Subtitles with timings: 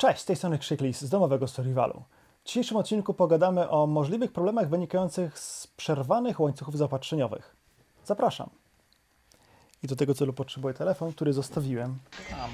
[0.00, 2.02] Cześć, z tej strony Krzyklis z domowego Storywalu.
[2.44, 7.56] W dzisiejszym odcinku pogadamy o możliwych problemach wynikających z przerwanych łańcuchów zaopatrzeniowych.
[8.04, 8.50] Zapraszam.
[9.82, 11.98] I do tego celu potrzebuję telefon, który zostawiłem
[12.30, 12.50] tam.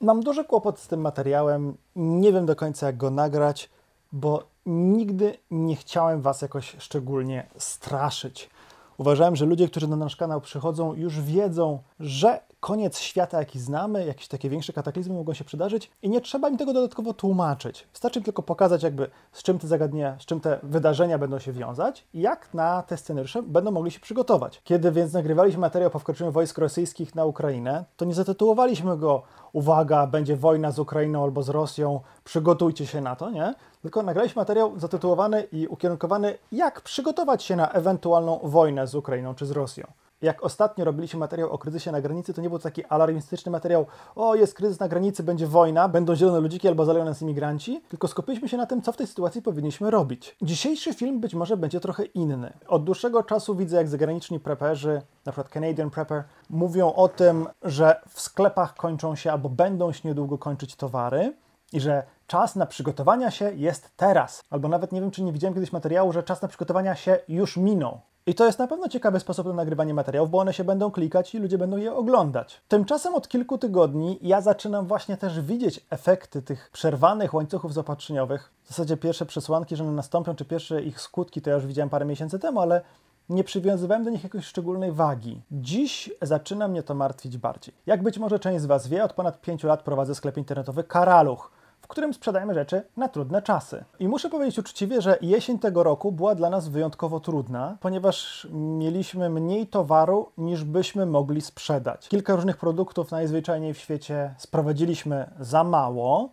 [0.00, 1.76] Mam duży kłopot z tym materiałem.
[1.96, 3.70] Nie wiem do końca, jak go nagrać,
[4.12, 8.50] bo nigdy nie chciałem Was jakoś szczególnie straszyć.
[8.98, 14.06] Uważałem, że ludzie, którzy na nasz kanał przychodzą, już wiedzą, że koniec świata, jaki znamy,
[14.06, 17.86] jakieś takie większe kataklizmy mogą się przydarzyć i nie trzeba im tego dodatkowo tłumaczyć.
[17.92, 22.04] Wystarczy tylko pokazać, jakby z czym te zagadnienia, z czym te wydarzenia będą się wiązać
[22.14, 24.60] i jak na te scenariusze będą mogli się przygotować.
[24.64, 29.22] Kiedy więc nagrywaliśmy materiał po wkroczeniu wojsk rosyjskich na Ukrainę, to nie zatytułowaliśmy go
[29.52, 33.54] Uwaga, będzie wojna z Ukrainą albo z Rosją, przygotujcie się na to, nie?
[33.82, 39.46] Tylko nagraliśmy materiał zatytułowany i ukierunkowany, jak przygotować się na ewentualną wojnę z Ukrainą czy
[39.46, 39.86] z Rosją.
[40.24, 44.34] Jak ostatnio robiliśmy materiał o kryzysie na granicy, to nie był taki alarmistyczny materiał, o
[44.34, 48.48] jest kryzys na granicy, będzie wojna, będą zielone ludziki albo zaleją nas imigranci, tylko skupiliśmy
[48.48, 50.36] się na tym, co w tej sytuacji powinniśmy robić.
[50.42, 52.52] Dzisiejszy film być może będzie trochę inny.
[52.68, 58.00] Od dłuższego czasu widzę, jak zagraniczni preperzy, na przykład Canadian Prepper, mówią o tym, że
[58.08, 61.34] w sklepach kończą się albo będą się niedługo kończyć towary
[61.72, 64.42] i że czas na przygotowania się jest teraz.
[64.50, 67.56] Albo nawet nie wiem, czy nie widziałem kiedyś materiału, że czas na przygotowania się już
[67.56, 68.00] minął.
[68.26, 71.34] I to jest na pewno ciekawy sposób na nagrywanie materiałów, bo one się będą klikać
[71.34, 72.60] i ludzie będą je oglądać.
[72.68, 78.50] Tymczasem od kilku tygodni ja zaczynam właśnie też widzieć efekty tych przerwanych łańcuchów zaopatrzeniowych.
[78.62, 81.90] W zasadzie pierwsze przesłanki, że one nastąpią, czy pierwsze ich skutki, to ja już widziałem
[81.90, 82.82] parę miesięcy temu, ale
[83.28, 85.40] nie przywiązywałem do nich jakiejś szczególnej wagi.
[85.50, 87.74] Dziś zaczyna mnie to martwić bardziej.
[87.86, 91.50] Jak być może część z Was wie, od ponad 5 lat prowadzę sklep internetowy Karaluch
[91.84, 93.84] w którym sprzedajemy rzeczy na trudne czasy.
[93.98, 99.30] I muszę powiedzieć uczciwie, że jesień tego roku była dla nas wyjątkowo trudna, ponieważ mieliśmy
[99.30, 102.08] mniej towaru niż byśmy mogli sprzedać.
[102.08, 106.28] Kilka różnych produktów najzwyczajniej w świecie sprowadziliśmy za mało.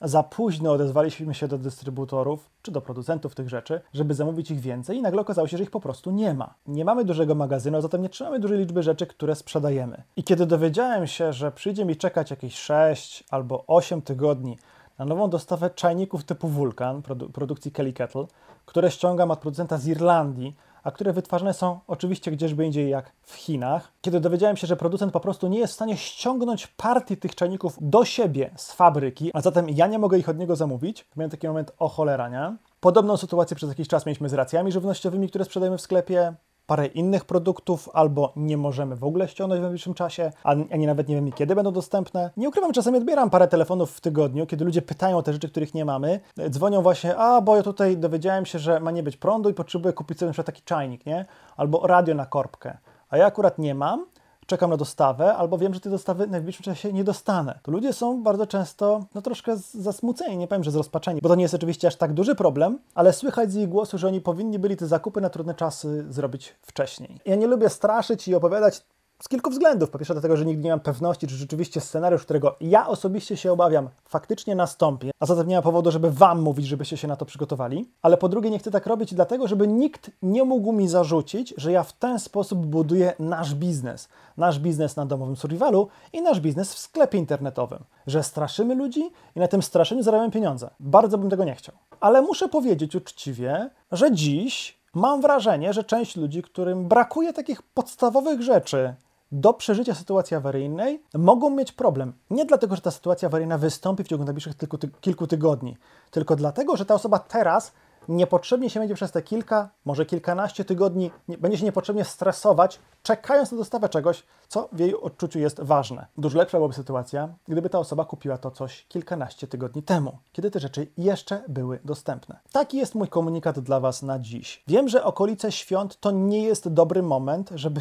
[0.00, 4.96] Za późno odezwaliśmy się do dystrybutorów czy do producentów tych rzeczy, żeby zamówić ich więcej,
[4.96, 6.54] i nagle okazało się, że ich po prostu nie ma.
[6.66, 10.02] Nie mamy dużego magazynu, zatem nie trzymamy dużej liczby rzeczy, które sprzedajemy.
[10.16, 14.58] I kiedy dowiedziałem się, że przyjdzie mi czekać jakieś 6 albo 8 tygodni
[14.98, 18.26] na nową dostawę czajników typu Vulcan produ produkcji Kelly Kettle,
[18.66, 23.34] które ściągam od producenta z Irlandii, a które wytwarzane są oczywiście gdzieżby indziej jak w
[23.34, 23.92] Chinach.
[24.00, 27.76] Kiedy dowiedziałem się, że producent po prostu nie jest w stanie ściągnąć partii tych czajników
[27.80, 31.48] do siebie z fabryki, a zatem ja nie mogę ich od niego zamówić, miałem taki
[31.48, 32.56] moment o cholera, nie?
[32.80, 36.34] Podobną sytuację przez jakiś czas mieliśmy z racjami żywnościowymi, które sprzedajemy w sklepie
[36.68, 41.14] parę innych produktów, albo nie możemy w ogóle ściągnąć w najbliższym czasie, ani nawet nie
[41.14, 42.30] wiemy, kiedy będą dostępne.
[42.36, 45.74] Nie ukrywam, czasami odbieram parę telefonów w tygodniu, kiedy ludzie pytają o te rzeczy, których
[45.74, 46.20] nie mamy.
[46.50, 49.92] Dzwonią właśnie, a bo ja tutaj dowiedziałem się, że ma nie być prądu i potrzebuję
[49.92, 51.26] kupić sobie na przykład taki czajnik, nie?
[51.56, 52.78] Albo radio na korbkę.
[53.10, 54.06] A ja akurat nie mam,
[54.48, 57.58] czekam na dostawę, albo wiem, że tej dostawy w najbliższym czasie nie dostanę.
[57.62, 61.42] To ludzie są bardzo często no, troszkę zasmuceni, nie powiem, że zrozpaczeni, bo to nie
[61.42, 64.76] jest oczywiście aż tak duży problem, ale słychać z ich głosu, że oni powinni byli
[64.76, 67.20] te zakupy na trudne czasy zrobić wcześniej.
[67.26, 68.84] Ja nie lubię straszyć i opowiadać
[69.22, 69.90] z kilku względów.
[69.90, 73.52] Po pierwsze, dlatego, że nigdy nie mam pewności, czy rzeczywiście scenariusz, którego ja osobiście się
[73.52, 77.24] obawiam, faktycznie nastąpi, a zatem nie ma powodu, żeby Wam mówić, żebyście się na to
[77.24, 77.90] przygotowali.
[78.02, 81.72] Ale po drugie, nie chcę tak robić dlatego, żeby nikt nie mógł mi zarzucić, że
[81.72, 84.08] ja w ten sposób buduję nasz biznes.
[84.36, 87.78] Nasz biznes na domowym survivalu i nasz biznes w sklepie internetowym.
[88.06, 90.70] Że straszymy ludzi i na tym straszeniu zarabiamy pieniądze.
[90.80, 91.74] Bardzo bym tego nie chciał.
[92.00, 98.42] Ale muszę powiedzieć uczciwie, że dziś mam wrażenie, że część ludzi, którym brakuje takich podstawowych
[98.42, 98.94] rzeczy,
[99.32, 102.12] do przeżycia sytuacji awaryjnej mogą mieć problem.
[102.30, 105.76] Nie dlatego, że ta sytuacja awaryjna wystąpi w ciągu najbliższych tylko ty kilku tygodni,
[106.10, 107.72] tylko dlatego, że ta osoba teraz
[108.08, 113.52] niepotrzebnie się będzie przez te kilka, może kilkanaście tygodni, nie, będzie się niepotrzebnie stresować, czekając
[113.52, 116.06] na dostawę czegoś, co w jej odczuciu jest ważne.
[116.18, 120.60] Dużo lepsza byłaby sytuacja, gdyby ta osoba kupiła to coś kilkanaście tygodni temu, kiedy te
[120.60, 122.40] rzeczy jeszcze były dostępne.
[122.52, 124.62] Taki jest mój komunikat dla Was na dziś.
[124.66, 127.80] Wiem, że okolice świąt to nie jest dobry moment, żeby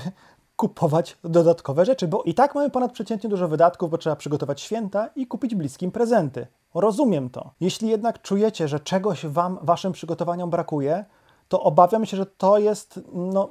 [0.58, 5.28] kupować dodatkowe rzeczy, bo i tak mamy ponadprzeciętnie dużo wydatków, bo trzeba przygotować święta i
[5.28, 6.48] kupić bliskim prezenty.
[6.74, 7.52] Rozumiem to.
[7.60, 11.06] Jeśli jednak czujecie, że czegoś Wam, Waszym przygotowaniom brakuje,
[11.48, 13.50] to obawiam się, że to jest, no,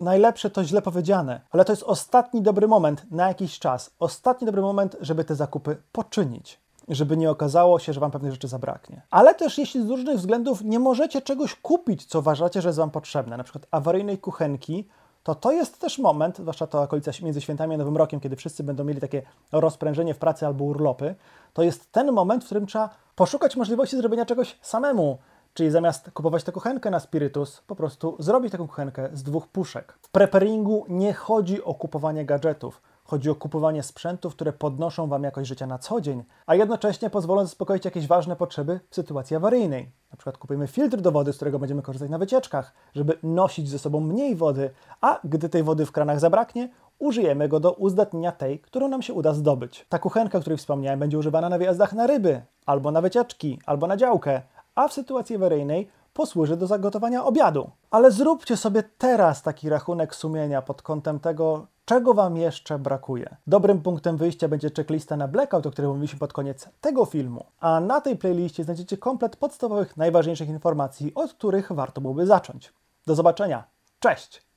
[0.00, 3.90] najlepsze to źle powiedziane, ale to jest ostatni dobry moment na jakiś czas.
[3.98, 8.48] Ostatni dobry moment, żeby te zakupy poczynić żeby nie okazało się, że Wam pewnych rzeczy
[8.48, 9.02] zabraknie.
[9.10, 12.90] Ale też jeśli z różnych względów nie możecie czegoś kupić, co uważacie, że jest Wam
[12.90, 14.88] potrzebne, na przykład awaryjnej kuchenki,
[15.28, 18.64] to to jest też moment, zwłaszcza to okolica między świętami a Nowym Rokiem, kiedy wszyscy
[18.64, 19.22] będą mieli takie
[19.52, 21.14] rozprężenie w pracy albo urlopy,
[21.52, 25.18] to jest ten moment, w którym trzeba poszukać możliwości zrobienia czegoś samemu.
[25.54, 29.98] Czyli zamiast kupować tę kuchenkę na spirytus, po prostu zrobić taką kuchenkę z dwóch puszek.
[30.02, 32.82] W preparingu nie chodzi o kupowanie gadżetów.
[33.10, 37.44] Chodzi o kupowanie sprzętów, które podnoszą Wam jakość życia na co dzień, a jednocześnie pozwolą
[37.44, 39.90] zaspokoić jakieś ważne potrzeby w sytuacji awaryjnej.
[40.10, 43.78] Na przykład kupujemy filtr do wody, z którego będziemy korzystać na wycieczkach, żeby nosić ze
[43.78, 44.70] sobą mniej wody,
[45.00, 46.68] a gdy tej wody w kranach zabraknie,
[46.98, 49.86] użyjemy go do uzdatnienia tej, którą nam się uda zdobyć.
[49.88, 53.86] Ta kuchenka, o której wspomniałem, będzie używana na wyjazdach na ryby, albo na wycieczki, albo
[53.86, 54.42] na działkę,
[54.74, 57.70] a w sytuacji awaryjnej posłuży do zagotowania obiadu.
[57.90, 63.36] Ale zróbcie sobie teraz taki rachunek sumienia pod kątem tego, czego Wam jeszcze brakuje.
[63.46, 67.44] Dobrym punktem wyjścia będzie checklista na Blackout, o której mówiliśmy pod koniec tego filmu.
[67.60, 72.72] A na tej playliście znajdziecie komplet podstawowych, najważniejszych informacji, od których warto byłoby zacząć.
[73.06, 73.64] Do zobaczenia.
[73.98, 74.47] Cześć!